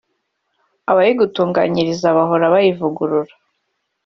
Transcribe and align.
abayigutunganyiriza 0.91 2.07
bahora 2.17 2.45
bayivugurura 2.53 3.33